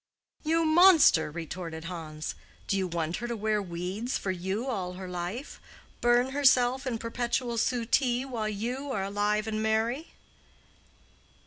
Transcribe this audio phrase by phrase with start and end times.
[0.43, 2.33] "You monster!" retorted Hans,
[2.65, 7.59] "do you want her to wear weeds for you all her life—burn herself in perpetual
[7.59, 10.07] suttee while you are alive and merry?"